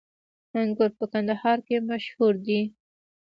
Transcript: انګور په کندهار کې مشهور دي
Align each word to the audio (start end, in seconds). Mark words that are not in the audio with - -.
انګور 0.59 0.91
په 0.97 1.05
کندهار 1.11 1.57
کې 1.67 1.77
مشهور 1.89 2.33
دي 2.45 2.61